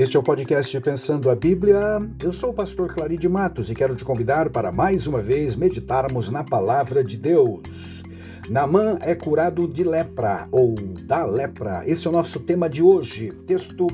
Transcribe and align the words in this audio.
Este 0.00 0.16
é 0.16 0.20
o 0.20 0.22
podcast 0.22 0.80
Pensando 0.80 1.28
a 1.28 1.36
Bíblia. 1.36 1.78
Eu 2.22 2.32
sou 2.32 2.52
o 2.52 2.54
pastor 2.54 2.88
Claride 2.88 3.28
Matos 3.28 3.68
e 3.68 3.74
quero 3.74 3.94
te 3.94 4.02
convidar 4.02 4.48
para 4.48 4.72
mais 4.72 5.06
uma 5.06 5.20
vez 5.20 5.54
meditarmos 5.54 6.30
na 6.30 6.42
palavra 6.42 7.04
de 7.04 7.18
Deus. 7.18 8.02
Naamã 8.48 8.96
é 9.02 9.14
curado 9.14 9.68
de 9.68 9.84
lepra 9.84 10.48
ou 10.50 10.74
da 10.74 11.26
lepra. 11.26 11.82
Esse 11.84 12.06
é 12.06 12.10
o 12.10 12.14
nosso 12.14 12.40
tema 12.40 12.66
de 12.66 12.82
hoje. 12.82 13.30
Texto 13.46 13.88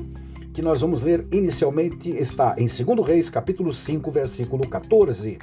que 0.57 0.61
nós 0.63 0.81
vamos 0.81 1.03
ler 1.03 1.23
inicialmente 1.31 2.09
está 2.09 2.55
em 2.57 2.65
2 2.65 3.07
Reis, 3.07 3.29
capítulo 3.29 3.71
5, 3.71 4.09
versículo 4.09 4.67
14. 4.67 5.37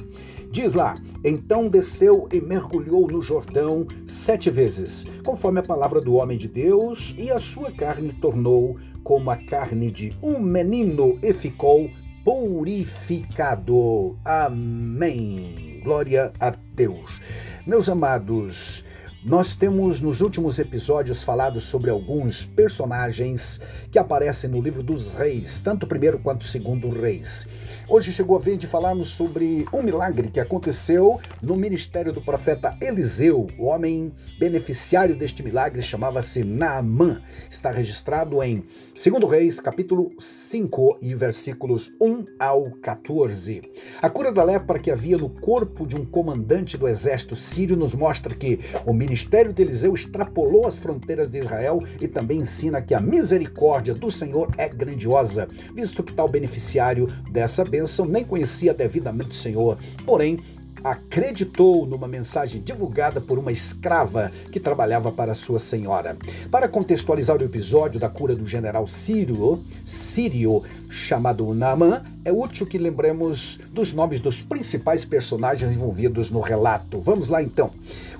Diz 0.50 0.74
lá: 0.74 0.96
Então 1.24 1.68
desceu 1.68 2.28
e 2.32 2.40
mergulhou 2.40 3.06
no 3.06 3.22
Jordão 3.22 3.86
sete 4.04 4.50
vezes, 4.50 5.06
conforme 5.24 5.60
a 5.60 5.62
palavra 5.62 6.00
do 6.00 6.14
homem 6.14 6.36
de 6.36 6.48
Deus, 6.48 7.14
e 7.16 7.30
a 7.30 7.38
sua 7.38 7.70
carne 7.70 8.12
tornou 8.12 8.76
como 9.04 9.30
a 9.30 9.36
carne 9.36 9.88
de 9.88 10.16
um 10.20 10.40
menino 10.40 11.16
e 11.22 11.32
ficou 11.32 11.88
purificado. 12.24 14.18
Amém. 14.24 15.80
Glória 15.84 16.32
a 16.40 16.52
Deus. 16.74 17.20
Meus 17.64 17.88
amados, 17.88 18.84
nós 19.24 19.54
temos 19.54 20.02
nos 20.02 20.20
últimos 20.20 20.58
episódios 20.58 21.22
falado 21.22 21.58
sobre 21.58 21.88
alguns 21.88 22.44
personagens 22.44 23.58
que 23.90 23.98
aparecem 23.98 24.50
no 24.50 24.60
livro 24.60 24.82
dos 24.82 25.14
reis, 25.14 25.60
tanto 25.60 25.84
o 25.84 25.88
primeiro 25.88 26.18
quanto 26.18 26.42
o 26.42 26.44
segundo 26.44 26.90
reis. 26.90 27.48
Hoje 27.88 28.12
chegou 28.12 28.36
a 28.36 28.40
vez 28.40 28.58
de 28.58 28.66
falarmos 28.66 29.08
sobre 29.08 29.64
um 29.72 29.82
milagre 29.82 30.28
que 30.28 30.38
aconteceu 30.38 31.18
no 31.40 31.56
ministério 31.56 32.12
do 32.12 32.20
profeta 32.20 32.76
Eliseu. 32.82 33.46
O 33.58 33.64
homem 33.64 34.12
beneficiário 34.38 35.16
deste 35.16 35.42
milagre 35.42 35.80
chamava-se 35.80 36.44
Naamã. 36.44 37.22
Está 37.50 37.70
registrado 37.70 38.42
em 38.42 38.62
2 38.92 39.30
Reis, 39.30 39.58
capítulo 39.58 40.10
5 40.18 40.98
e 41.00 41.14
versículos 41.14 41.94
1 41.98 42.26
ao 42.38 42.72
14. 42.72 43.62
A 44.02 44.10
cura 44.10 44.30
da 44.30 44.44
lepra 44.44 44.78
que 44.78 44.90
havia 44.90 45.16
no 45.16 45.30
corpo 45.30 45.86
de 45.86 45.96
um 45.96 46.04
comandante 46.04 46.76
do 46.76 46.86
exército 46.86 47.34
sírio 47.34 47.74
nos 47.74 47.94
mostra 47.94 48.34
que 48.34 48.60
o 48.84 48.92
ministério 48.92 49.13
ministério 49.14 49.52
de 49.52 49.62
Eliseu 49.62 49.94
extrapolou 49.94 50.66
as 50.66 50.80
fronteiras 50.80 51.30
de 51.30 51.38
Israel 51.38 51.80
e 52.00 52.08
também 52.08 52.40
ensina 52.40 52.82
que 52.82 52.92
a 52.92 53.00
misericórdia 53.00 53.94
do 53.94 54.10
Senhor 54.10 54.50
é 54.58 54.68
grandiosa, 54.68 55.46
visto 55.72 56.02
que 56.02 56.12
tal 56.12 56.26
beneficiário 56.26 57.06
dessa 57.30 57.64
bênção 57.64 58.06
nem 58.06 58.24
conhecia 58.24 58.74
devidamente 58.74 59.30
o 59.30 59.34
Senhor. 59.34 59.78
Porém, 60.04 60.40
acreditou 60.84 61.86
numa 61.86 62.06
mensagem 62.06 62.60
divulgada 62.60 63.18
por 63.18 63.38
uma 63.38 63.50
escrava 63.50 64.30
que 64.52 64.60
trabalhava 64.60 65.10
para 65.10 65.34
sua 65.34 65.58
senhora. 65.58 66.14
Para 66.50 66.68
contextualizar 66.68 67.40
o 67.40 67.42
episódio 67.42 67.98
da 67.98 68.10
cura 68.10 68.36
do 68.36 68.46
general 68.46 68.86
sírio, 68.86 69.64
sírio 69.82 70.62
chamado 70.90 71.54
Naaman, 71.54 72.02
é 72.22 72.30
útil 72.30 72.66
que 72.66 72.76
lembremos 72.76 73.58
dos 73.72 73.94
nomes 73.94 74.20
dos 74.20 74.42
principais 74.42 75.06
personagens 75.06 75.72
envolvidos 75.72 76.30
no 76.30 76.40
relato. 76.40 77.00
Vamos 77.00 77.28
lá 77.28 77.42
então. 77.42 77.70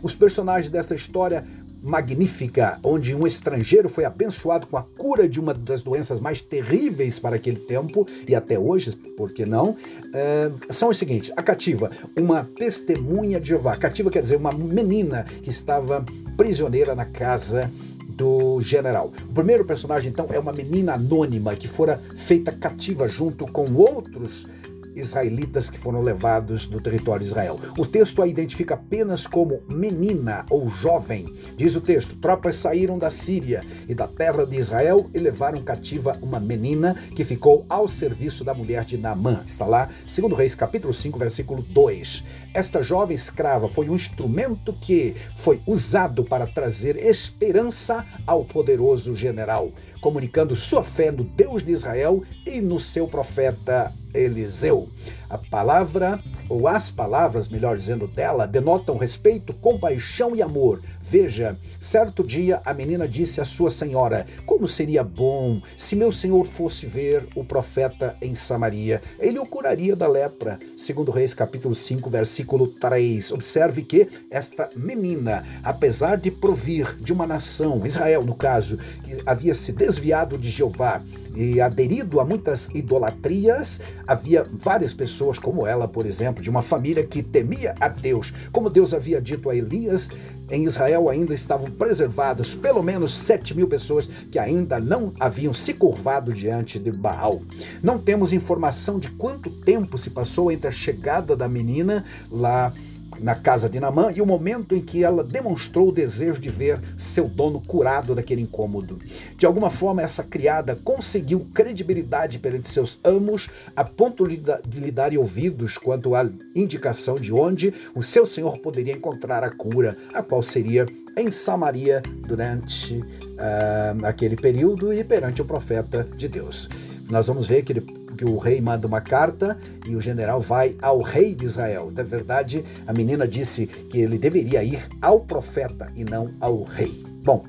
Os 0.04 0.14
personagens 0.14 0.70
desta 0.70 0.94
história 0.94 1.46
magnífica, 1.82 2.78
onde 2.84 3.14
um 3.14 3.26
estrangeiro 3.26 3.88
foi 3.88 4.04
abençoado 4.04 4.66
com 4.66 4.76
a 4.76 4.82
cura 4.82 5.26
de 5.26 5.40
uma 5.40 5.54
das 5.54 5.80
doenças 5.80 6.20
mais 6.20 6.42
terríveis 6.42 7.18
para 7.18 7.36
aquele 7.36 7.58
tempo 7.60 8.06
e 8.28 8.34
até 8.34 8.58
hoje, 8.58 8.94
por 9.16 9.32
que 9.32 9.46
não? 9.46 9.74
É, 10.12 10.50
são 10.68 10.90
os 10.90 10.98
seguintes: 10.98 11.32
a 11.34 11.42
cativa, 11.42 11.90
uma 12.18 12.44
testemunha 12.44 13.40
de 13.40 13.48
Jeová. 13.48 13.78
Cativa 13.78 14.10
quer 14.10 14.20
dizer 14.20 14.36
uma 14.36 14.52
menina 14.52 15.24
que 15.42 15.48
estava 15.48 16.04
prisioneira 16.36 16.94
na 16.94 17.06
casa 17.06 17.72
do 18.06 18.60
general. 18.60 19.10
O 19.30 19.32
primeiro 19.32 19.64
personagem, 19.64 20.12
então, 20.12 20.28
é 20.30 20.38
uma 20.38 20.52
menina 20.52 20.94
anônima 20.94 21.56
que 21.56 21.66
fora 21.66 21.98
feita 22.14 22.52
cativa 22.52 23.08
junto 23.08 23.46
com 23.46 23.72
outros 23.72 24.46
israelitas 24.94 25.68
que 25.68 25.78
foram 25.78 26.00
levados 26.00 26.66
do 26.66 26.80
território 26.80 27.22
de 27.22 27.28
Israel. 27.28 27.58
O 27.76 27.86
texto 27.86 28.22
a 28.22 28.26
identifica 28.26 28.74
apenas 28.74 29.26
como 29.26 29.62
menina 29.68 30.44
ou 30.50 30.68
jovem. 30.68 31.26
Diz 31.56 31.76
o 31.76 31.80
texto: 31.80 32.16
tropas 32.16 32.56
saíram 32.56 32.98
da 32.98 33.10
Síria 33.10 33.62
e 33.88 33.94
da 33.94 34.06
terra 34.06 34.44
de 34.44 34.56
Israel 34.56 35.08
e 35.12 35.18
levaram 35.18 35.62
cativa 35.62 36.18
uma 36.22 36.40
menina 36.40 36.94
que 37.14 37.24
ficou 37.24 37.64
ao 37.68 37.88
serviço 37.88 38.44
da 38.44 38.54
mulher 38.54 38.84
de 38.84 38.96
Naamã. 38.96 39.42
Está 39.46 39.66
lá, 39.66 39.90
2 40.06 40.36
Reis, 40.36 40.54
capítulo 40.54 40.92
5, 40.92 41.18
versículo 41.18 41.62
2. 41.62 42.24
Esta 42.52 42.82
jovem 42.82 43.14
escrava 43.14 43.68
foi 43.68 43.88
um 43.88 43.94
instrumento 43.94 44.72
que 44.72 45.14
foi 45.36 45.60
usado 45.66 46.24
para 46.24 46.46
trazer 46.46 46.96
esperança 46.96 48.06
ao 48.26 48.44
poderoso 48.44 49.14
general, 49.16 49.72
comunicando 50.00 50.54
sua 50.54 50.84
fé 50.84 51.10
no 51.10 51.24
Deus 51.24 51.62
de 51.62 51.72
Israel 51.72 52.22
e 52.46 52.60
no 52.60 52.78
seu 52.78 53.08
profeta 53.08 53.92
Eliseu. 54.14 54.88
A 55.34 55.38
palavra, 55.50 56.20
ou 56.48 56.68
as 56.68 56.92
palavras, 56.92 57.48
melhor 57.48 57.76
dizendo, 57.76 58.06
dela, 58.06 58.46
denotam 58.46 58.96
respeito, 58.96 59.52
compaixão 59.52 60.36
e 60.36 60.40
amor. 60.40 60.80
Veja, 61.00 61.58
certo 61.80 62.22
dia 62.22 62.62
a 62.64 62.72
menina 62.72 63.08
disse 63.08 63.40
à 63.40 63.44
sua 63.44 63.68
senhora: 63.68 64.26
Como 64.46 64.68
seria 64.68 65.02
bom 65.02 65.60
se 65.76 65.96
meu 65.96 66.12
senhor 66.12 66.46
fosse 66.46 66.86
ver 66.86 67.26
o 67.34 67.44
profeta 67.44 68.16
em 68.22 68.32
Samaria. 68.32 69.02
Ele 69.18 69.40
o 69.40 69.44
curaria 69.44 69.96
da 69.96 70.06
lepra. 70.06 70.56
Segundo 70.76 71.10
Reis, 71.10 71.34
capítulo 71.34 71.74
5, 71.74 72.08
versículo 72.08 72.68
3. 72.68 73.32
Observe 73.32 73.82
que 73.82 74.06
esta 74.30 74.68
menina, 74.76 75.44
apesar 75.64 76.16
de 76.16 76.30
provir 76.30 76.96
de 77.00 77.12
uma 77.12 77.26
nação, 77.26 77.84
Israel 77.84 78.22
no 78.22 78.36
caso, 78.36 78.78
que 79.02 79.20
havia 79.26 79.52
se 79.52 79.72
desviado 79.72 80.38
de 80.38 80.48
Jeová 80.48 81.02
e 81.34 81.60
aderido 81.60 82.20
a 82.20 82.24
muitas 82.24 82.68
idolatrias, 82.68 83.80
havia 84.06 84.46
várias 84.52 84.94
pessoas 84.94 85.23
pessoas 85.24 85.38
como 85.38 85.66
ela, 85.66 85.88
por 85.88 86.04
exemplo, 86.04 86.42
de 86.42 86.50
uma 86.50 86.60
família 86.60 87.04
que 87.04 87.22
temia 87.22 87.74
a 87.80 87.88
Deus. 87.88 88.32
Como 88.52 88.68
Deus 88.68 88.92
havia 88.92 89.20
dito 89.20 89.48
a 89.48 89.56
Elias, 89.56 90.10
em 90.50 90.64
Israel 90.64 91.08
ainda 91.08 91.32
estavam 91.32 91.70
preservadas 91.70 92.54
pelo 92.54 92.82
menos 92.82 93.12
7 93.14 93.54
mil 93.54 93.66
pessoas 93.66 94.06
que 94.30 94.38
ainda 94.38 94.78
não 94.78 95.14
haviam 95.18 95.52
se 95.52 95.72
curvado 95.72 96.32
diante 96.32 96.78
de 96.78 96.92
Baal. 96.92 97.40
Não 97.82 97.98
temos 97.98 98.32
informação 98.32 98.98
de 98.98 99.10
quanto 99.12 99.48
tempo 99.50 99.96
se 99.96 100.10
passou 100.10 100.52
entre 100.52 100.68
a 100.68 100.72
chegada 100.72 101.34
da 101.34 101.48
menina 101.48 102.04
lá 102.30 102.72
na 103.20 103.34
casa 103.34 103.68
de 103.68 103.80
Namã 103.80 104.12
e 104.14 104.20
o 104.20 104.26
momento 104.26 104.74
em 104.74 104.80
que 104.80 105.04
ela 105.04 105.22
demonstrou 105.22 105.88
o 105.88 105.92
desejo 105.92 106.40
de 106.40 106.48
ver 106.48 106.80
seu 106.96 107.28
dono 107.28 107.60
curado 107.60 108.14
daquele 108.14 108.42
incômodo. 108.42 108.98
De 109.36 109.46
alguma 109.46 109.70
forma, 109.70 110.02
essa 110.02 110.22
criada 110.22 110.76
conseguiu 110.76 111.46
credibilidade 111.54 112.38
perante 112.38 112.68
seus 112.68 113.00
amos 113.04 113.48
a 113.74 113.84
ponto 113.84 114.26
de 114.26 114.80
lhe 114.80 114.90
darem 114.90 115.18
ouvidos 115.18 115.78
quanto 115.78 116.14
à 116.14 116.28
indicação 116.54 117.16
de 117.16 117.32
onde 117.32 117.72
o 117.94 118.02
seu 118.02 118.26
senhor 118.26 118.58
poderia 118.58 118.94
encontrar 118.94 119.42
a 119.42 119.50
cura, 119.50 119.96
a 120.12 120.22
qual 120.22 120.42
seria 120.42 120.86
em 121.16 121.30
Samaria 121.30 122.02
durante 122.26 122.98
uh, 122.98 124.04
aquele 124.04 124.36
período 124.36 124.92
e 124.92 125.04
perante 125.04 125.40
o 125.40 125.44
profeta 125.44 126.06
de 126.16 126.28
Deus. 126.28 126.68
Nós 127.10 127.26
vamos 127.26 127.46
ver 127.46 127.62
que 127.62 127.72
ele 127.72 128.03
que 128.14 128.24
o 128.24 128.38
rei 128.38 128.60
manda 128.60 128.86
uma 128.86 129.00
carta 129.00 129.56
e 129.86 129.94
o 129.94 130.00
general 130.00 130.40
vai 130.40 130.76
ao 130.80 131.00
rei 131.02 131.34
de 131.34 131.44
Israel. 131.44 131.92
Na 131.94 132.02
verdade, 132.02 132.64
a 132.86 132.92
menina 132.92 133.26
disse 133.26 133.66
que 133.66 133.98
ele 133.98 134.18
deveria 134.18 134.62
ir 134.62 134.86
ao 135.00 135.20
profeta 135.20 135.88
e 135.94 136.04
não 136.04 136.34
ao 136.40 136.62
rei. 136.62 137.04
Bom, 137.22 137.42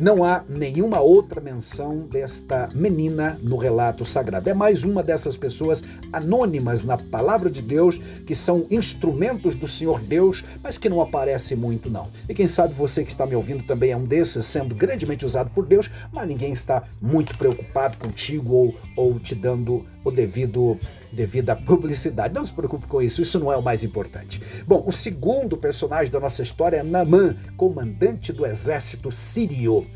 não 0.00 0.24
há 0.24 0.42
nenhuma 0.48 0.98
outra 0.98 1.42
menção 1.42 1.98
desta 1.98 2.70
menina 2.74 3.38
no 3.42 3.58
relato 3.58 4.02
sagrado. 4.02 4.48
É 4.48 4.54
mais 4.54 4.82
uma 4.82 5.02
dessas 5.02 5.36
pessoas 5.36 5.84
anônimas 6.10 6.84
na 6.84 6.96
palavra 6.96 7.50
de 7.50 7.60
Deus, 7.60 8.00
que 8.26 8.34
são 8.34 8.66
instrumentos 8.70 9.54
do 9.54 9.68
Senhor 9.68 10.00
Deus, 10.00 10.42
mas 10.62 10.78
que 10.78 10.88
não 10.88 11.02
aparece 11.02 11.54
muito, 11.54 11.90
não. 11.90 12.08
E 12.26 12.34
quem 12.34 12.48
sabe 12.48 12.72
você 12.72 13.04
que 13.04 13.10
está 13.10 13.26
me 13.26 13.34
ouvindo 13.34 13.62
também 13.64 13.90
é 13.90 13.96
um 13.96 14.06
desses, 14.06 14.46
sendo 14.46 14.74
grandemente 14.74 15.26
usado 15.26 15.50
por 15.50 15.66
Deus, 15.66 15.90
mas 16.10 16.26
ninguém 16.26 16.54
está 16.54 16.82
muito 16.98 17.36
preocupado 17.36 17.98
contigo 17.98 18.54
ou, 18.54 18.74
ou 18.96 19.20
te 19.20 19.34
dando 19.34 19.84
o 20.04 20.10
devido 20.10 20.78
devida 21.12 21.54
publicidade. 21.56 22.34
Não 22.34 22.44
se 22.44 22.52
preocupe 22.52 22.86
com 22.86 23.02
isso, 23.02 23.22
isso 23.22 23.38
não 23.38 23.52
é 23.52 23.56
o 23.56 23.62
mais 23.62 23.84
importante. 23.84 24.40
Bom, 24.66 24.84
o 24.86 24.92
segundo 24.92 25.56
personagem 25.56 26.12
da 26.12 26.20
nossa 26.20 26.42
história 26.42 26.78
é 26.78 26.82
Naamã, 26.82 27.36
comandante 27.56 28.32
do 28.32 28.46
exército 28.46 29.10
sírio. 29.10 29.86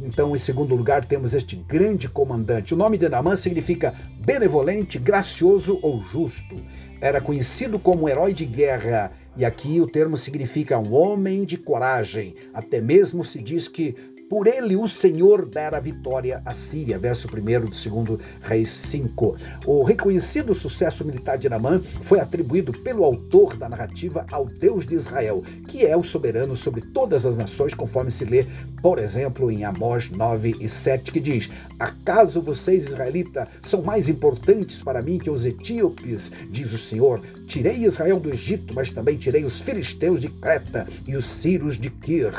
Então, 0.00 0.34
em 0.34 0.38
segundo 0.38 0.76
lugar, 0.76 1.04
temos 1.04 1.34
este 1.34 1.56
grande 1.56 2.08
comandante. 2.08 2.72
O 2.72 2.76
nome 2.76 2.96
de 2.96 3.08
Naamã 3.08 3.34
significa 3.34 3.94
benevolente, 4.24 4.98
gracioso 4.98 5.78
ou 5.82 6.00
justo. 6.00 6.56
Era 7.00 7.20
conhecido 7.20 7.78
como 7.78 8.08
herói 8.08 8.32
de 8.32 8.44
guerra, 8.44 9.12
e 9.36 9.44
aqui 9.44 9.80
o 9.80 9.86
termo 9.86 10.16
significa 10.16 10.78
um 10.78 10.92
homem 10.92 11.44
de 11.44 11.56
coragem. 11.56 12.34
Até 12.52 12.80
mesmo 12.80 13.24
se 13.24 13.40
diz 13.40 13.68
que 13.68 13.94
por 14.28 14.46
ele 14.46 14.76
o 14.76 14.86
Senhor 14.86 15.46
dera 15.46 15.80
vitória 15.80 16.42
à 16.44 16.52
Síria. 16.52 16.98
Verso 16.98 17.28
1 17.28 17.66
do 17.66 17.74
segundo 17.74 18.20
Reis 18.42 18.70
5. 18.70 19.36
O 19.66 19.82
reconhecido 19.82 20.54
sucesso 20.54 21.04
militar 21.04 21.38
de 21.38 21.48
Naamã 21.48 21.80
foi 22.02 22.20
atribuído 22.20 22.72
pelo 22.72 23.04
autor 23.04 23.56
da 23.56 23.68
narrativa 23.68 24.26
ao 24.30 24.46
Deus 24.46 24.84
de 24.84 24.94
Israel, 24.94 25.42
que 25.66 25.84
é 25.84 25.96
o 25.96 26.02
soberano 26.02 26.54
sobre 26.54 26.80
todas 26.80 27.24
as 27.24 27.36
nações, 27.36 27.74
conforme 27.74 28.10
se 28.10 28.24
lê, 28.24 28.46
por 28.82 28.98
exemplo, 28.98 29.50
em 29.50 29.64
Amós 29.64 30.10
9 30.10 30.56
e 30.60 30.68
7, 30.68 31.10
que 31.10 31.20
diz: 31.20 31.50
Acaso 31.78 32.42
vocês, 32.42 32.86
israelitas, 32.86 33.48
são 33.60 33.82
mais 33.82 34.08
importantes 34.08 34.82
para 34.82 35.02
mim 35.02 35.18
que 35.18 35.30
os 35.30 35.46
etíopes, 35.46 36.32
diz 36.50 36.72
o 36.72 36.78
Senhor? 36.78 37.20
Tirei 37.46 37.84
Israel 37.84 38.20
do 38.20 38.30
Egito, 38.30 38.74
mas 38.74 38.90
também 38.90 39.16
tirei 39.16 39.44
os 39.44 39.60
filisteus 39.60 40.20
de 40.20 40.28
Creta 40.28 40.86
e 41.06 41.16
os 41.16 41.24
sírios 41.24 41.78
de 41.78 41.90
Kir. 41.90 42.32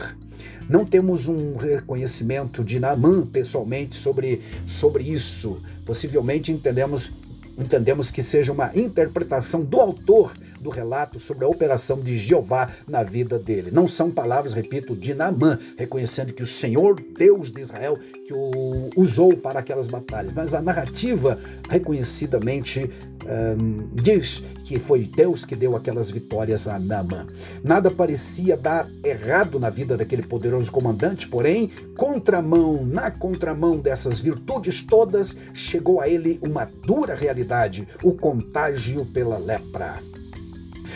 Não 0.69 0.85
temos 0.85 1.27
um 1.27 1.55
reconhecimento 1.55 2.63
de 2.63 2.79
Naamã 2.79 3.25
pessoalmente 3.25 3.95
sobre, 3.95 4.43
sobre 4.67 5.03
isso. 5.03 5.59
Possivelmente 5.83 6.51
entendemos 6.51 7.11
entendemos 7.57 8.09
que 8.09 8.23
seja 8.23 8.53
uma 8.53 8.71
interpretação 8.73 9.61
do 9.61 9.81
autor 9.81 10.33
do 10.59 10.69
relato 10.69 11.19
sobre 11.19 11.45
a 11.45 11.47
operação 11.47 11.99
de 11.99 12.17
Jeová 12.17 12.69
na 12.87 13.03
vida 13.03 13.39
dele. 13.39 13.71
Não 13.71 13.87
são 13.87 14.11
palavras, 14.11 14.53
repito, 14.53 14.95
de 14.95 15.13
Naamã, 15.13 15.57
reconhecendo 15.77 16.33
que 16.33 16.43
o 16.43 16.47
Senhor, 16.47 16.99
Deus 17.17 17.51
de 17.51 17.61
Israel, 17.61 17.97
que 18.25 18.33
o 18.33 18.89
usou 18.95 19.35
para 19.35 19.59
aquelas 19.59 19.87
batalhas, 19.87 20.31
mas 20.33 20.53
a 20.53 20.61
narrativa 20.61 21.39
reconhecidamente 21.69 22.89
um, 23.25 23.89
diz 23.93 24.43
que 24.63 24.79
foi 24.79 25.03
Deus 25.03 25.43
que 25.45 25.55
deu 25.55 25.75
aquelas 25.75 26.09
vitórias 26.11 26.67
a 26.67 26.79
Naamã. 26.79 27.27
Nada 27.63 27.89
parecia 27.91 28.55
dar 28.55 28.89
errado 29.03 29.59
na 29.59 29.69
vida 29.69 29.97
daquele 29.97 30.23
poderoso 30.23 30.71
comandante, 30.71 31.27
porém, 31.27 31.69
contramão, 31.97 32.85
na 32.85 33.11
contramão 33.11 33.77
dessas 33.77 34.19
virtudes 34.19 34.81
todas, 34.81 35.35
chegou 35.53 35.99
a 35.99 36.07
ele 36.07 36.39
uma 36.41 36.65
dura 36.65 37.15
realidade, 37.15 37.87
o 38.03 38.13
contágio 38.13 39.05
pela 39.05 39.37
lepra 39.37 39.99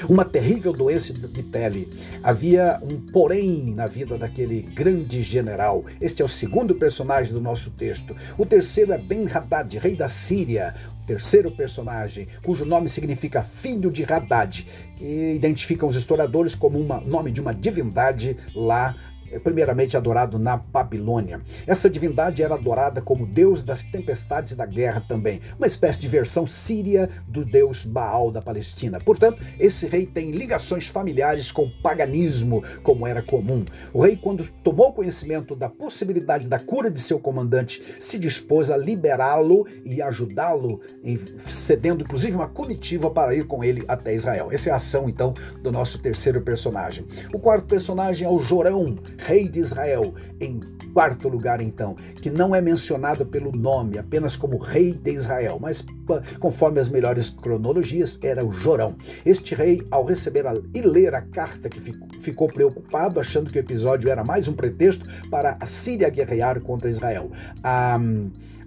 uma 0.10 0.25
terrível 0.25 0.74
doença 0.74 1.13
de 1.13 1.44
pele. 1.44 1.90
Havia 2.22 2.80
um 2.81 3.00
porém 3.00 3.74
na 3.75 3.88
vida 3.88 4.18
daquele 4.18 4.62
grande 4.62 5.22
general. 5.22 5.86
Este 6.00 6.22
é 6.22 6.25
o 6.25 6.28
segundo 6.28 6.75
personagem 6.75 7.34
do 7.34 7.42
nosso 7.42 7.72
texto. 7.72 8.16
O 8.38 8.45
terceiro 8.45 8.94
é 8.94 8.98
Ben-Hadad, 8.98 9.78
rei 9.78 9.95
da 9.95 10.07
Síria. 10.07 10.74
O 11.04 11.06
terceiro 11.06 11.51
personagem, 11.51 12.28
cujo 12.44 12.63
nome 12.66 12.88
significa 12.88 13.42
filho 13.42 13.92
de 13.92 14.04
Hadad, 14.04 14.66
que 14.95 15.34
identificam 15.36 15.88
os 15.88 15.96
historiadores 15.96 16.56
como 16.56 16.80
um 16.80 17.01
nome 17.06 17.30
de 17.30 17.42
uma 17.42 17.54
divindade 17.54 18.38
lá 18.56 18.96
primeiramente 19.39 19.97
adorado 19.97 20.38
na 20.38 20.57
Babilônia. 20.57 21.41
Essa 21.65 21.89
divindade 21.89 22.44
era 22.44 22.56
adorada 22.56 23.01
como 23.01 23.25
deus 23.25 23.63
das 23.63 23.83
tempestades 23.83 24.51
e 24.51 24.56
da 24.56 24.65
guerra 24.65 25.03
também, 25.07 25.39
uma 25.57 25.68
espécie 25.68 26.00
de 26.00 26.07
versão 26.07 26.45
síria 26.45 27.09
do 27.27 27.45
deus 27.45 27.85
Baal 27.85 28.31
da 28.31 28.41
Palestina. 28.41 29.00
Portanto, 29.00 29.44
esse 29.59 29.88
rei 29.88 30.06
tem 30.06 30.31
ligações 30.31 30.88
familiares 30.88 31.51
com 31.51 31.63
o 31.63 31.81
paganismo, 31.81 32.63
como 32.81 33.07
era 33.07 33.21
comum. 33.21 33.65
O 33.94 34.01
rei, 34.01 34.18
quando 34.18 34.47
tomou 34.63 34.94
conhecimento 34.94 35.56
da 35.56 35.69
possibilidade 35.69 36.47
da 36.47 36.59
cura 36.59 36.89
de 36.89 37.00
seu 37.00 37.19
comandante, 37.19 37.81
se 38.00 38.18
dispôs 38.18 38.71
a 38.71 38.77
liberá-lo 38.77 39.65
e 39.86 40.01
ajudá-lo, 40.01 40.81
cedendo 41.45 42.03
inclusive 42.03 42.36
uma 42.36 42.47
comitiva 42.47 43.09
para 43.09 43.36
ir 43.36 43.45
com 43.45 43.63
ele 43.63 43.83
até 43.88 44.13
Israel. 44.13 44.50
Essa 44.51 44.69
é 44.69 44.74
a 44.74 44.77
ação, 44.77 45.09
então, 45.09 45.33
do 45.62 45.71
nosso 45.71 46.00
terceiro 46.00 46.41
personagem. 46.41 47.06
O 47.33 47.39
quarto 47.39 47.65
personagem 47.65 48.27
é 48.27 48.29
o 48.29 48.39
Jorão, 48.39 48.97
rei 49.25 49.48
de 49.48 49.60
Israel. 49.60 50.14
Em 50.40 50.60
quarto 50.94 51.28
lugar, 51.28 51.60
então, 51.60 51.96
que 52.22 52.30
não 52.30 52.54
é 52.54 52.62
mencionado 52.62 53.25
pelo 53.25 53.52
nome, 53.52 53.98
apenas 53.98 54.36
como 54.36 54.58
rei 54.58 54.94
de 54.94 55.12
Israel, 55.12 55.58
mas 55.60 55.84
conforme 56.39 56.79
as 56.79 56.89
melhores 56.89 57.29
cronologias, 57.29 58.19
era 58.21 58.45
o 58.45 58.51
Jorão. 58.51 58.95
Este 59.25 59.55
rei, 59.55 59.85
ao 59.89 60.05
receber 60.05 60.45
a, 60.47 60.53
e 60.73 60.81
ler 60.81 61.13
a 61.15 61.21
carta, 61.21 61.69
que 61.69 61.79
ficou, 61.79 62.07
ficou 62.19 62.47
preocupado, 62.47 63.19
achando 63.19 63.50
que 63.50 63.57
o 63.57 63.61
episódio 63.61 64.09
era 64.09 64.23
mais 64.23 64.47
um 64.47 64.53
pretexto 64.53 65.05
para 65.29 65.57
a 65.59 65.65
Síria 65.65 66.09
guerrear 66.09 66.61
contra 66.61 66.89
Israel. 66.89 67.31
A, 67.63 68.00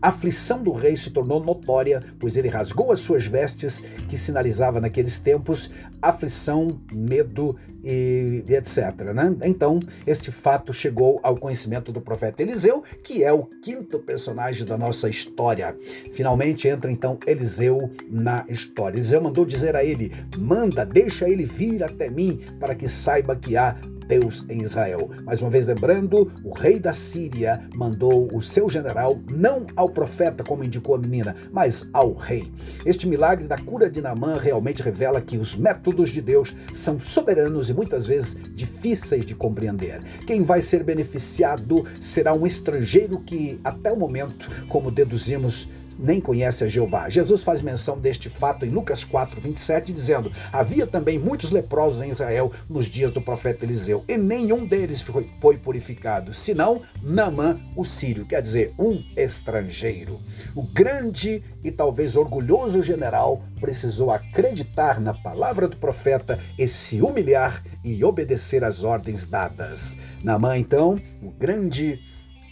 a 0.00 0.08
aflição 0.08 0.62
do 0.62 0.72
rei 0.72 0.96
se 0.96 1.10
tornou 1.10 1.42
notória, 1.42 2.02
pois 2.18 2.36
ele 2.36 2.48
rasgou 2.48 2.92
as 2.92 3.00
suas 3.00 3.26
vestes, 3.26 3.82
que 4.08 4.18
sinalizava 4.18 4.80
naqueles 4.80 5.18
tempos 5.18 5.70
aflição, 6.00 6.80
medo 6.92 7.56
e, 7.82 8.44
e 8.46 8.54
etc. 8.54 8.78
Né? 9.14 9.36
Então, 9.44 9.80
este 10.06 10.30
fato 10.30 10.72
chegou 10.72 11.18
ao 11.22 11.36
conhecimento 11.36 11.90
do 11.90 12.00
profeta 12.00 12.42
Eliseu, 12.42 12.82
que 13.02 13.24
é 13.24 13.32
o 13.32 13.44
quinto 13.44 13.98
personagem 13.98 14.64
da 14.64 14.76
nossa 14.76 15.08
história. 15.08 15.76
Finalmente 16.12 16.68
entra 16.68 16.90
então 16.90 17.18
Eliseu 17.26 17.90
na 18.08 18.44
história. 18.49 18.96
Eliseu 18.96 19.20
mandou 19.20 19.44
dizer 19.44 19.76
a 19.76 19.84
ele: 19.84 20.12
manda, 20.38 20.84
deixa 20.84 21.28
ele 21.28 21.44
vir 21.44 21.82
até 21.82 22.08
mim, 22.08 22.40
para 22.61 22.75
que 22.75 22.88
saiba 22.88 23.37
que 23.37 23.56
há 23.56 23.76
Deus 24.06 24.44
em 24.49 24.62
Israel. 24.62 25.11
Mais 25.25 25.43
uma 25.43 25.50
vez 25.50 25.67
lembrando, 25.67 26.31
o 26.44 26.52
rei 26.52 26.78
da 26.78 26.93
Síria 26.93 27.69
mandou 27.75 28.28
o 28.34 28.40
seu 28.40 28.69
general 28.69 29.19
não 29.31 29.67
ao 29.75 29.88
profeta, 29.88 30.44
como 30.44 30.64
indicou 30.64 30.94
a 30.94 30.99
menina, 30.99 31.34
mas 31.52 31.90
ao 31.93 32.12
rei. 32.12 32.50
Este 32.84 33.06
milagre 33.06 33.46
da 33.46 33.58
cura 33.58 33.90
de 33.90 34.00
Naamã 34.00 34.38
realmente 34.38 34.82
revela 34.82 35.20
que 35.20 35.37
os 35.37 35.56
métodos 35.56 36.11
de 36.11 36.20
Deus 36.20 36.55
são 36.72 37.00
soberanos 37.00 37.69
e 37.69 37.75
muitas 37.75 38.06
vezes 38.06 38.37
difíceis 38.55 39.25
de 39.25 39.34
compreender. 39.34 40.02
Quem 40.26 40.43
vai 40.43 40.61
ser 40.61 40.82
beneficiado 40.82 41.84
será 42.00 42.32
um 42.32 42.46
estrangeiro 42.46 43.20
que, 43.20 43.61
até 43.64 43.90
o 43.93 43.99
momento, 43.99 44.49
como 44.69 44.90
deduzimos, 44.90 45.69
nem 45.98 46.20
conhece 46.20 46.64
a 46.64 46.69
Jeová. 46.69 47.08
Jesus 47.08 47.43
faz 47.43 47.62
menção 47.62 47.98
deste 47.98 48.28
fato 48.28 48.64
em 48.64 48.70
Lucas 48.70 49.04
4, 49.04 49.40
27, 49.40 49.93
dizendo: 49.93 50.31
Havia 50.52 50.87
também 50.87 51.19
muitos 51.19 51.50
leprosos 51.50 52.02
em 52.02 52.10
Israel 52.10 52.52
nos 52.69 52.87
dias 52.87 53.12
do 53.12 53.20
profeta 53.20 53.64
Eliseu, 53.64 54.04
e 54.08 54.16
nenhum 54.16 54.66
deles 54.66 55.00
foi, 55.00 55.56
purificado, 55.58 56.34
senão 56.34 56.82
Namã, 57.02 57.60
o 57.75 57.84
sírio, 57.84 58.26
quer 58.26 58.43
dizer, 58.43 58.75
um 58.78 59.02
estrangeiro. 59.16 60.20
O 60.54 60.62
grande 60.62 61.43
e 61.62 61.70
talvez 61.70 62.16
orgulhoso 62.16 62.82
general 62.82 63.43
precisou 63.60 64.10
acreditar 64.10 65.00
na 65.00 65.14
palavra 65.14 65.69
do 65.69 65.76
profeta 65.76 66.38
e 66.58 66.69
se 66.69 67.00
humilhar 67.00 67.62
e 67.84 68.04
obedecer 68.04 68.64
às 68.64 68.84
ordens 68.84 69.26
dadas. 69.26 69.96
Namã, 70.22 70.56
então, 70.56 70.96
o 71.22 71.31
grande 71.31 72.00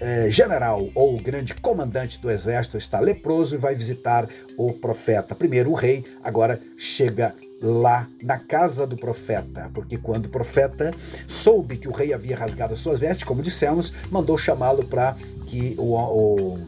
é, 0.05 0.29
general 0.29 0.91
ou 0.95 1.19
grande 1.19 1.55
comandante 1.55 2.21
do 2.21 2.31
exército 2.31 2.77
está 2.77 3.01
leproso 3.01 3.55
e 3.55 3.59
vai 3.59 3.75
visitar 3.75 4.29
o 4.59 4.71
profeta. 4.71 5.35
Primeiro 5.35 5.71
o 5.71 5.75
rei, 5.75 6.05
agora 6.23 6.61
chega 6.77 7.35
lá 7.63 8.07
na 8.23 8.37
casa 8.37 8.87
do 8.87 8.97
profeta, 8.97 9.71
porque 9.73 9.97
quando 9.97 10.27
o 10.27 10.29
profeta 10.29 10.91
soube 11.27 11.79
que 11.79 11.89
o 11.89 11.93
rei 11.93 12.13
havia 12.13 12.37
rasgado 12.37 12.75
as 12.75 12.81
suas 12.81 13.01
vestes, 13.01 13.25
como 13.25 13.41
dissemos, 13.41 13.95
mandou 14.11 14.37
chamá-lo 14.37 14.85
para 14.85 15.17
que 15.47 15.75
o, 15.79 15.95
o 15.95 16.59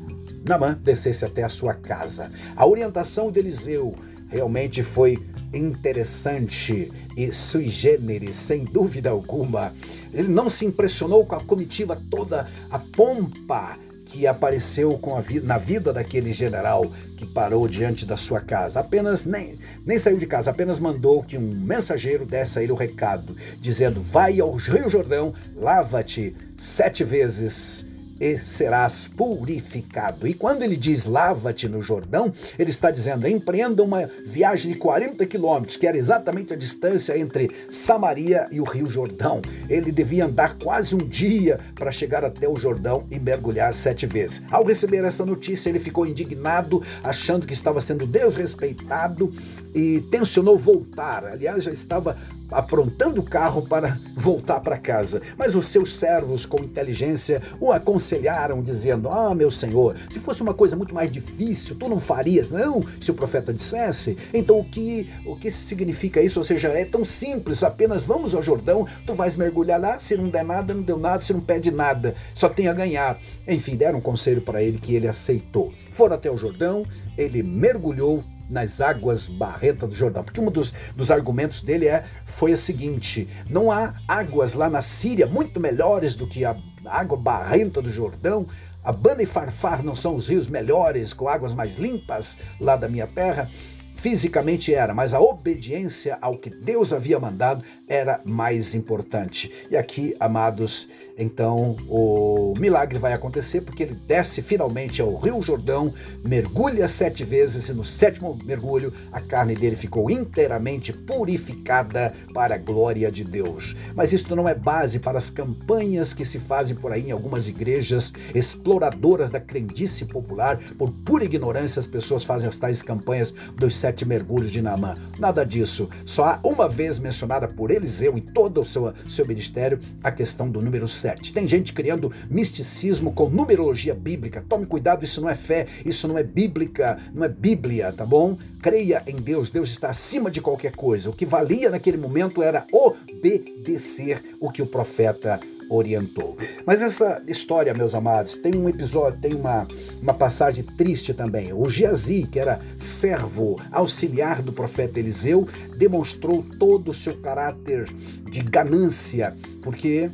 Namã 0.42 0.72
descesse 0.82 1.22
até 1.22 1.42
a 1.42 1.48
sua 1.50 1.74
casa. 1.74 2.30
A 2.56 2.66
orientação 2.66 3.30
de 3.30 3.38
Eliseu 3.38 3.94
realmente 4.30 4.82
foi 4.82 5.22
interessante 5.56 6.92
e 7.16 7.32
sui 7.32 7.68
generis, 7.68 8.36
sem 8.36 8.64
dúvida 8.64 9.10
alguma. 9.10 9.72
Ele 10.12 10.28
não 10.28 10.50
se 10.50 10.64
impressionou 10.64 11.24
com 11.24 11.34
a 11.34 11.40
comitiva 11.40 12.00
toda, 12.10 12.48
a 12.70 12.78
pompa 12.78 13.78
que 14.06 14.26
apareceu 14.26 14.98
vi 15.20 15.40
na 15.40 15.58
vida 15.58 15.92
daquele 15.92 16.32
general 16.32 16.90
que 17.16 17.26
parou 17.26 17.66
diante 17.66 18.06
da 18.06 18.16
sua 18.16 18.40
casa. 18.40 18.80
Apenas 18.80 19.24
nem, 19.24 19.58
nem 19.84 19.98
saiu 19.98 20.16
de 20.16 20.26
casa, 20.26 20.50
apenas 20.50 20.78
mandou 20.78 21.22
que 21.22 21.36
um 21.36 21.40
mensageiro 21.40 22.24
desse 22.24 22.58
a 22.58 22.62
ele 22.62 22.72
o 22.72 22.76
recado, 22.76 23.36
dizendo: 23.60 24.00
Vai 24.00 24.40
ao 24.40 24.52
Rio 24.52 24.88
Jordão, 24.88 25.34
lava-te 25.56 26.34
sete 26.56 27.02
vezes 27.02 27.84
e 28.20 28.38
serás 28.38 29.06
purificado. 29.08 30.26
E 30.26 30.34
quando 30.34 30.62
ele 30.62 30.76
diz 30.76 31.04
lava-te 31.04 31.68
no 31.68 31.82
Jordão, 31.82 32.32
ele 32.58 32.70
está 32.70 32.90
dizendo 32.90 33.28
empreenda 33.28 33.82
uma 33.82 34.08
viagem 34.24 34.72
de 34.72 34.78
40 34.78 35.24
quilômetros, 35.26 35.76
que 35.76 35.86
era 35.86 35.96
exatamente 35.96 36.52
a 36.52 36.56
distância 36.56 37.18
entre 37.18 37.50
Samaria 37.68 38.46
e 38.50 38.60
o 38.60 38.64
Rio 38.64 38.88
Jordão. 38.88 39.42
Ele 39.68 39.92
devia 39.92 40.26
andar 40.26 40.56
quase 40.58 40.94
um 40.94 41.06
dia 41.06 41.58
para 41.74 41.90
chegar 41.90 42.24
até 42.24 42.48
o 42.48 42.56
Jordão 42.56 43.06
e 43.10 43.18
mergulhar 43.18 43.72
sete 43.72 44.06
vezes. 44.06 44.42
Ao 44.50 44.64
receber 44.64 45.04
essa 45.04 45.24
notícia, 45.24 45.68
ele 45.68 45.78
ficou 45.78 46.06
indignado, 46.06 46.82
achando 47.02 47.46
que 47.46 47.52
estava 47.52 47.80
sendo 47.80 48.06
desrespeitado 48.06 49.30
e 49.74 50.00
tensionou 50.10 50.56
voltar. 50.56 51.24
Aliás, 51.24 51.64
já 51.64 51.72
estava 51.72 52.16
aprontando 52.50 53.20
o 53.20 53.24
carro 53.24 53.66
para 53.66 53.98
voltar 54.14 54.60
para 54.60 54.78
casa. 54.78 55.22
Mas 55.36 55.54
os 55.54 55.66
seus 55.66 55.94
servos, 55.94 56.46
com 56.46 56.62
inteligência, 56.62 57.42
o 57.60 57.72
aconselharam, 57.72 58.62
dizendo: 58.62 59.08
Ah, 59.08 59.34
meu 59.34 59.50
senhor, 59.50 59.96
se 60.08 60.20
fosse 60.20 60.42
uma 60.42 60.54
coisa 60.54 60.76
muito 60.76 60.94
mais 60.94 61.10
difícil, 61.10 61.76
tu 61.76 61.88
não 61.88 62.00
farias, 62.00 62.50
não? 62.50 62.80
Se 63.00 63.10
o 63.10 63.14
profeta 63.14 63.52
dissesse. 63.52 64.16
Então, 64.32 64.58
o 64.58 64.64
que, 64.64 65.08
o 65.24 65.36
que 65.36 65.50
significa 65.50 66.20
isso? 66.20 66.38
Ou 66.38 66.44
seja, 66.44 66.68
é 66.68 66.84
tão 66.84 67.04
simples, 67.04 67.62
apenas 67.62 68.04
vamos 68.04 68.34
ao 68.34 68.42
Jordão, 68.42 68.86
tu 69.04 69.14
vais 69.14 69.36
mergulhar 69.36 69.80
lá, 69.80 69.98
se 69.98 70.16
não 70.16 70.28
der 70.28 70.44
nada, 70.44 70.74
não 70.74 70.82
deu 70.82 70.98
nada, 70.98 71.20
se 71.20 71.32
não 71.32 71.40
pede 71.40 71.70
nada, 71.70 72.14
só 72.34 72.48
tem 72.48 72.68
a 72.68 72.72
ganhar. 72.72 73.18
Enfim, 73.46 73.76
deram 73.76 73.98
um 73.98 74.02
conselho 74.02 74.40
para 74.40 74.62
ele 74.62 74.78
que 74.78 74.94
ele 74.94 75.08
aceitou. 75.08 75.72
Foram 75.90 76.16
até 76.16 76.30
o 76.30 76.36
Jordão, 76.36 76.84
ele 77.16 77.42
mergulhou 77.42 78.22
nas 78.48 78.80
águas 78.80 79.28
barrentas 79.28 79.88
do 79.88 79.94
Jordão. 79.94 80.24
Porque 80.24 80.40
um 80.40 80.50
dos, 80.50 80.72
dos 80.94 81.10
argumentos 81.10 81.60
dele 81.60 81.86
é, 81.86 82.04
foi 82.24 82.52
o 82.52 82.56
seguinte: 82.56 83.28
não 83.48 83.70
há 83.70 83.94
águas 84.06 84.54
lá 84.54 84.68
na 84.68 84.82
Síria 84.82 85.26
muito 85.26 85.60
melhores 85.60 86.14
do 86.14 86.26
que 86.26 86.44
a 86.44 86.56
água 86.84 87.16
barrenta 87.16 87.82
do 87.82 87.90
Jordão. 87.90 88.46
Abana 88.82 89.20
e 89.20 89.26
Farfar 89.26 89.82
não 89.82 89.96
são 89.96 90.14
os 90.14 90.28
rios 90.28 90.46
melhores, 90.46 91.12
com 91.12 91.28
águas 91.28 91.52
mais 91.54 91.76
limpas 91.76 92.38
lá 92.60 92.76
da 92.76 92.88
minha 92.88 93.06
terra. 93.06 93.50
Fisicamente 93.96 94.72
era, 94.74 94.94
mas 94.94 95.14
a 95.14 95.20
obediência 95.20 96.18
ao 96.20 96.36
que 96.36 96.50
Deus 96.50 96.92
havia 96.92 97.18
mandado 97.18 97.64
era 97.88 98.20
mais 98.24 98.74
importante. 98.74 99.50
E 99.70 99.76
aqui, 99.76 100.14
amados, 100.20 100.86
então 101.18 101.76
o 101.88 102.52
milagre 102.58 102.98
vai 102.98 103.14
acontecer 103.14 103.62
porque 103.62 103.82
ele 103.82 103.94
desce 103.94 104.42
finalmente 104.42 105.00
ao 105.00 105.16
Rio 105.16 105.40
Jordão, 105.40 105.94
mergulha 106.22 106.86
sete 106.86 107.24
vezes 107.24 107.70
e 107.70 107.72
no 107.72 107.84
sétimo 107.84 108.38
mergulho 108.44 108.92
a 109.10 109.20
carne 109.20 109.54
dele 109.54 109.76
ficou 109.76 110.10
inteiramente 110.10 110.92
purificada 110.92 112.12
para 112.34 112.56
a 112.56 112.58
glória 112.58 113.10
de 113.10 113.24
Deus. 113.24 113.74
Mas 113.94 114.12
isto 114.12 114.36
não 114.36 114.46
é 114.46 114.54
base 114.54 114.98
para 114.98 115.16
as 115.16 115.30
campanhas 115.30 116.12
que 116.12 116.24
se 116.24 116.38
fazem 116.38 116.76
por 116.76 116.92
aí 116.92 117.08
em 117.08 117.12
algumas 117.12 117.48
igrejas 117.48 118.12
exploradoras 118.34 119.30
da 119.30 119.40
crendice 119.40 120.04
popular. 120.04 120.58
Por 120.76 120.90
pura 120.90 121.24
ignorância, 121.24 121.80
as 121.80 121.86
pessoas 121.86 122.24
fazem 122.24 122.48
as 122.48 122.58
tais 122.58 122.82
campanhas 122.82 123.34
dos 123.56 123.74
sete 123.86 124.04
mergulhos 124.04 124.50
de 124.50 124.60
Naamã. 124.60 124.96
Nada 125.16 125.44
disso. 125.44 125.88
Só 126.04 126.24
há 126.24 126.40
uma 126.42 126.68
vez 126.68 126.98
mencionada 126.98 127.46
por 127.46 127.70
Eliseu 127.70 128.18
em 128.18 128.20
todo 128.20 128.60
o 128.60 128.64
seu, 128.64 128.92
seu 129.08 129.24
ministério 129.24 129.78
a 130.02 130.10
questão 130.10 130.50
do 130.50 130.60
número 130.60 130.88
7. 130.88 131.32
Tem 131.32 131.46
gente 131.46 131.72
criando 131.72 132.12
misticismo 132.28 133.12
com 133.12 133.28
numerologia 133.28 133.94
bíblica. 133.94 134.44
Tome 134.48 134.66
cuidado, 134.66 135.04
isso 135.04 135.20
não 135.20 135.30
é 135.30 135.36
fé, 135.36 135.66
isso 135.84 136.08
não 136.08 136.18
é 136.18 136.24
bíblica, 136.24 136.98
não 137.14 137.24
é 137.24 137.28
Bíblia, 137.28 137.92
tá 137.92 138.04
bom? 138.04 138.36
Creia 138.60 139.04
em 139.06 139.16
Deus, 139.16 139.50
Deus 139.50 139.70
está 139.70 139.90
acima 139.90 140.30
de 140.30 140.40
qualquer 140.40 140.74
coisa. 140.74 141.08
O 141.08 141.12
que 141.12 141.24
valia 141.24 141.70
naquele 141.70 141.96
momento 141.96 142.42
era 142.42 142.66
obedecer 142.72 144.20
o 144.40 144.50
que 144.50 144.62
o 144.62 144.66
profeta 144.66 145.38
orientou. 145.68 146.36
Mas 146.64 146.82
essa 146.82 147.22
história, 147.26 147.74
meus 147.74 147.94
amados, 147.94 148.34
tem 148.34 148.56
um 148.56 148.68
episódio, 148.68 149.20
tem 149.20 149.34
uma, 149.34 149.66
uma 150.00 150.14
passagem 150.14 150.64
triste 150.64 151.12
também. 151.12 151.52
O 151.52 151.68
Geazi, 151.68 152.28
que 152.30 152.38
era 152.38 152.60
servo 152.76 153.56
auxiliar 153.70 154.42
do 154.42 154.52
profeta 154.52 154.98
Eliseu, 154.98 155.46
demonstrou 155.76 156.44
todo 156.58 156.90
o 156.90 156.94
seu 156.94 157.16
caráter 157.18 157.88
de 158.30 158.40
ganância, 158.40 159.36
porque 159.62 160.10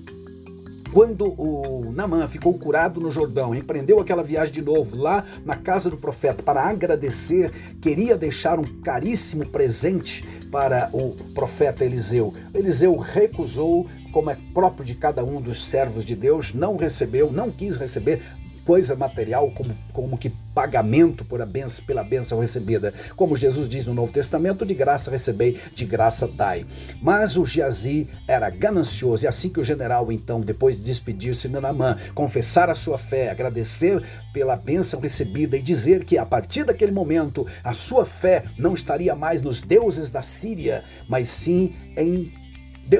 quando 0.92 1.32
o 1.40 1.90
Namã 1.90 2.28
ficou 2.28 2.52
curado 2.52 3.00
no 3.00 3.11
Jordão, 3.11 3.54
empreendeu 3.54 3.99
aquela 3.99 4.23
viagem 4.23 4.52
de 4.52 4.61
novo 4.61 4.94
lá 4.94 5.25
na 5.42 5.56
casa 5.56 5.88
do 5.88 5.97
profeta 5.97 6.42
para 6.42 6.68
agradecer, 6.68 7.50
queria 7.80 8.14
deixar 8.14 8.59
um 8.59 8.64
caríssimo 8.82 9.47
presente 9.47 10.23
para 10.50 10.90
o 10.92 11.14
profeta 11.32 11.82
Eliseu. 11.82 12.35
Eliseu 12.52 12.94
recusou, 12.97 13.88
como 14.12 14.31
é 14.31 14.37
próprio 14.54 14.85
de 14.85 14.95
cada 14.95 15.25
um 15.25 15.40
dos 15.40 15.64
servos 15.64 16.04
de 16.04 16.14
Deus, 16.14 16.52
não 16.54 16.76
recebeu, 16.76 17.33
não 17.33 17.50
quis 17.50 17.76
receber, 17.76 18.23
coisa 18.64 18.95
material 18.95 19.50
como, 19.50 19.76
como 19.92 20.16
que 20.16 20.31
pagamento 20.54 21.25
por 21.25 21.40
a 21.40 21.47
benção, 21.47 21.85
pela 21.85 22.04
bênção 22.04 22.40
recebida. 22.40 22.92
Como 23.16 23.37
Jesus 23.37 23.69
diz 23.69 23.87
no 23.87 23.95
Novo 23.95 24.12
Testamento, 24.12 24.64
de 24.64 24.75
graça 24.75 25.11
recebei, 25.11 25.59
de 25.75 25.85
graça 25.85 26.28
dai. 26.28 26.66
Mas 27.00 27.37
o 27.37 27.45
Geazi 27.45 28.09
era 28.28 28.49
ganancioso, 28.50 29.25
e 29.25 29.28
assim 29.28 29.49
que 29.49 29.61
o 29.61 29.64
general, 29.64 30.12
então, 30.12 30.40
depois 30.40 30.76
de 30.76 30.83
despedir-se 30.83 31.49
de 31.49 31.61
Namã, 31.61 31.97
confessar 32.14 32.71
a 32.71 32.75
sua 32.75 32.99
fé, 32.99 33.31
agradecer 33.31 34.02
pela 34.33 34.57
bênção 34.57 35.00
recebida 35.00 35.57
e 35.57 35.62
dizer 35.62 36.04
que 36.04 36.19
a 36.19 36.26
partir 36.26 36.64
daquele 36.64 36.92
momento 36.92 37.47
a 37.64 37.73
sua 37.73 38.04
fé 38.04 38.45
não 38.59 38.75
estaria 38.75 39.14
mais 39.14 39.42
nos 39.42 39.61
deuses 39.61 40.11
da 40.11 40.23
Síria, 40.23 40.85
mas 41.09 41.28
sim 41.28 41.75
em 41.97 42.33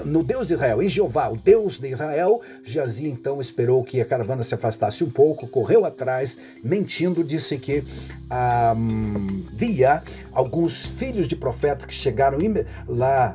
no 0.05 0.23
Deus 0.23 0.49
de 0.49 0.55
Israel, 0.55 0.83
em 0.83 0.89
Jeová, 0.89 1.29
o 1.29 1.37
Deus 1.37 1.79
de 1.79 1.89
Israel, 1.91 2.41
Geazi 2.65 3.09
então 3.09 3.41
esperou 3.41 3.85
que 3.85 4.01
a 4.01 4.05
caravana 4.05 4.43
se 4.43 4.55
afastasse 4.55 5.05
um 5.05 5.11
pouco, 5.11 5.47
correu 5.47 5.85
atrás, 5.85 6.39
mentindo, 6.63 7.23
disse 7.23 7.59
que 7.59 7.85
um, 8.77 9.45
via 9.53 10.03
alguns 10.33 10.87
filhos 10.87 11.29
de 11.29 11.37
profetas 11.37 11.85
que 11.87 11.95
chegaram 11.95 12.39
lá 12.89 13.35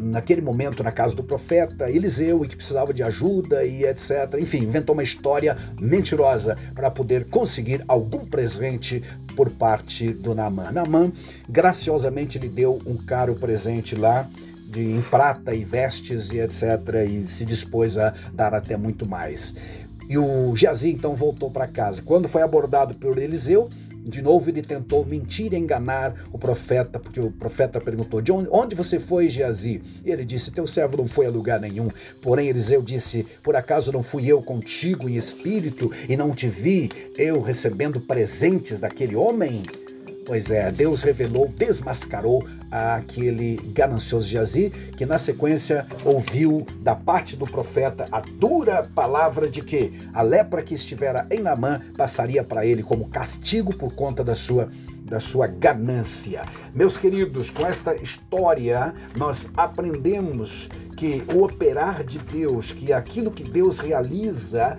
naquele 0.00 0.40
momento 0.40 0.82
na 0.82 0.90
casa 0.90 1.14
do 1.14 1.22
profeta 1.22 1.90
Eliseu 1.90 2.44
e 2.44 2.48
que 2.48 2.56
precisava 2.56 2.94
de 2.94 3.02
ajuda 3.02 3.64
e 3.64 3.84
etc. 3.84 4.38
Enfim, 4.40 4.58
inventou 4.64 4.94
uma 4.94 5.02
história 5.02 5.56
mentirosa 5.78 6.56
para 6.74 6.90
poder 6.90 7.26
conseguir 7.26 7.84
algum 7.86 8.24
presente 8.24 9.02
por 9.36 9.50
parte 9.50 10.12
do 10.12 10.34
Naamã. 10.34 10.72
Naamã 10.72 11.12
graciosamente 11.48 12.38
lhe 12.38 12.48
deu 12.48 12.80
um 12.86 12.96
caro 12.96 13.34
presente 13.34 13.94
lá 13.94 14.28
de 14.70 14.82
em 14.82 15.02
prata 15.02 15.54
e 15.54 15.64
vestes 15.64 16.30
e 16.30 16.38
etc. 16.38 16.62
E 17.08 17.26
se 17.26 17.44
dispôs 17.44 17.98
a 17.98 18.14
dar 18.32 18.54
até 18.54 18.76
muito 18.76 19.04
mais. 19.04 19.54
E 20.08 20.18
o 20.18 20.54
Geazi 20.56 20.90
então 20.90 21.14
voltou 21.14 21.50
para 21.50 21.66
casa. 21.66 22.02
Quando 22.02 22.28
foi 22.28 22.42
abordado 22.42 22.94
por 22.94 23.18
Eliseu, 23.18 23.68
de 24.04 24.22
novo 24.22 24.48
ele 24.48 24.62
tentou 24.62 25.04
mentir 25.04 25.52
e 25.52 25.56
enganar 25.56 26.14
o 26.32 26.38
profeta, 26.38 26.98
porque 26.98 27.20
o 27.20 27.30
profeta 27.30 27.80
perguntou: 27.80 28.20
De 28.20 28.32
onde, 28.32 28.48
onde 28.50 28.74
você 28.74 28.98
foi, 28.98 29.28
Geazi? 29.28 29.82
E 30.04 30.10
ele 30.10 30.24
disse: 30.24 30.50
Teu 30.50 30.66
servo 30.66 30.96
não 30.96 31.06
foi 31.06 31.26
a 31.26 31.30
lugar 31.30 31.60
nenhum. 31.60 31.88
Porém, 32.20 32.48
Eliseu 32.48 32.82
disse: 32.82 33.26
Por 33.42 33.54
acaso 33.54 33.92
não 33.92 34.02
fui 34.02 34.26
eu 34.26 34.42
contigo 34.42 35.08
em 35.08 35.16
espírito 35.16 35.92
e 36.08 36.16
não 36.16 36.34
te 36.34 36.48
vi 36.48 36.88
eu 37.16 37.40
recebendo 37.40 38.00
presentes 38.00 38.80
daquele 38.80 39.14
homem? 39.14 39.62
Pois 40.30 40.48
é, 40.48 40.70
Deus 40.70 41.02
revelou, 41.02 41.48
desmascarou 41.48 42.46
aquele 42.70 43.56
ganancioso 43.74 44.28
Geazi, 44.28 44.70
que 44.96 45.04
na 45.04 45.18
sequência 45.18 45.88
ouviu 46.04 46.64
da 46.80 46.94
parte 46.94 47.34
do 47.34 47.44
profeta 47.44 48.06
a 48.12 48.20
dura 48.20 48.88
palavra 48.94 49.50
de 49.50 49.60
que 49.60 49.92
a 50.14 50.22
lepra 50.22 50.62
que 50.62 50.72
estivera 50.72 51.26
em 51.32 51.40
Namã 51.40 51.82
passaria 51.96 52.44
para 52.44 52.64
ele 52.64 52.80
como 52.80 53.08
castigo 53.08 53.74
por 53.74 53.92
conta 53.92 54.22
da 54.22 54.36
sua 54.36 54.68
da 55.02 55.18
sua 55.18 55.48
ganância. 55.48 56.42
Meus 56.72 56.96
queridos, 56.96 57.50
com 57.50 57.66
esta 57.66 57.96
história 57.96 58.94
nós 59.16 59.50
aprendemos 59.56 60.68
que 61.00 61.24
o 61.34 61.42
operar 61.42 62.04
de 62.04 62.18
Deus, 62.18 62.72
que 62.72 62.92
aquilo 62.92 63.30
que 63.30 63.42
Deus 63.42 63.78
realiza 63.78 64.76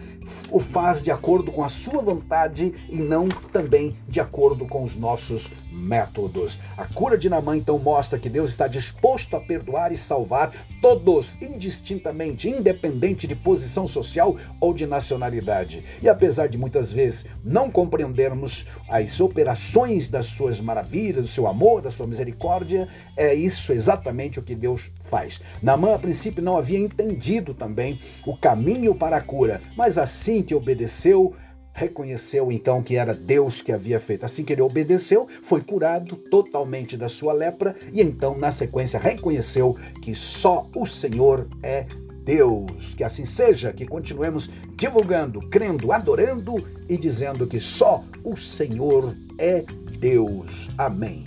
o 0.51 0.59
faz 0.59 1.01
de 1.01 1.11
acordo 1.11 1.51
com 1.51 1.63
a 1.63 1.69
sua 1.69 2.01
vontade 2.01 2.73
e 2.89 2.97
não 2.97 3.27
também 3.27 3.95
de 4.07 4.19
acordo 4.19 4.67
com 4.67 4.83
os 4.83 4.95
nossos 4.95 5.51
métodos. 5.71 6.59
A 6.77 6.85
cura 6.85 7.17
de 7.17 7.29
Namã 7.29 7.55
então 7.55 7.79
mostra 7.79 8.19
que 8.19 8.29
Deus 8.29 8.49
está 8.49 8.67
disposto 8.67 9.35
a 9.35 9.39
perdoar 9.39 9.91
e 9.91 9.97
salvar 9.97 10.51
todos, 10.81 11.41
indistintamente, 11.41 12.49
independente 12.49 13.27
de 13.27 13.35
posição 13.35 13.87
social 13.87 14.35
ou 14.59 14.73
de 14.73 14.85
nacionalidade. 14.85 15.83
E 16.01 16.09
apesar 16.09 16.47
de 16.47 16.57
muitas 16.57 16.91
vezes 16.91 17.25
não 17.43 17.71
compreendermos 17.71 18.67
as 18.89 19.19
operações 19.21 20.09
das 20.09 20.27
suas 20.27 20.59
maravilhas, 20.59 21.25
do 21.25 21.31
seu 21.31 21.47
amor, 21.47 21.81
da 21.81 21.91
sua 21.91 22.07
misericórdia, 22.07 22.87
é 23.15 23.33
isso 23.33 23.71
exatamente 23.71 24.39
o 24.39 24.43
que 24.43 24.55
Deus 24.55 24.91
faz. 24.99 25.41
Namã, 25.61 25.95
a 25.95 25.99
princípio, 26.11 26.43
não 26.43 26.57
havia 26.57 26.77
entendido 26.77 27.53
também 27.53 27.97
o 28.25 28.35
caminho 28.35 28.93
para 28.93 29.15
a 29.15 29.21
cura, 29.21 29.61
mas 29.77 29.97
assim 29.97 30.43
que 30.43 30.53
obedeceu, 30.53 31.33
reconheceu 31.73 32.51
então 32.51 32.83
que 32.83 32.97
era 32.97 33.13
Deus 33.13 33.61
que 33.61 33.71
havia 33.71 33.97
feito. 33.97 34.25
Assim 34.25 34.43
que 34.43 34.51
ele 34.51 34.61
obedeceu, 34.61 35.25
foi 35.41 35.61
curado 35.61 36.17
totalmente 36.17 36.97
da 36.97 37.07
sua 37.07 37.31
lepra 37.31 37.73
e 37.93 38.01
então, 38.01 38.37
na 38.37 38.51
sequência, 38.51 38.99
reconheceu 38.99 39.77
que 40.01 40.13
só 40.13 40.67
o 40.75 40.85
Senhor 40.85 41.47
é 41.63 41.85
Deus. 42.25 42.93
Que 42.93 43.05
assim 43.05 43.25
seja, 43.25 43.71
que 43.71 43.85
continuemos 43.85 44.51
divulgando, 44.75 45.39
crendo, 45.49 45.93
adorando 45.93 46.55
e 46.89 46.97
dizendo 46.97 47.47
que 47.47 47.59
só 47.61 48.03
o 48.21 48.35
Senhor 48.35 49.15
é 49.37 49.63
Deus. 49.97 50.69
Amém. 50.77 51.23